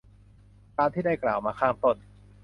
[0.77, 1.97] ตามที่ได้กล่าวมาข้างต้น